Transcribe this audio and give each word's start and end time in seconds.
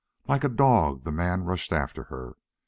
Like 0.27 0.43
a 0.43 0.49
dog 0.49 1.03
the 1.03 1.11
man 1.11 1.43
rushed 1.43 1.71
after 1.71 2.05
her. 2.05 2.35